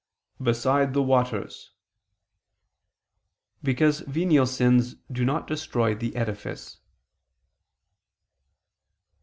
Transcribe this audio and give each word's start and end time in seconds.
"beside 0.41 0.95
the 0.95 1.03
waters": 1.03 1.73
because 3.61 3.99
venial 3.99 4.47
sins 4.47 4.95
do 5.11 5.23
not 5.23 5.45
destroy 5.45 5.93
the 5.93 6.15
edifice. 6.15 6.79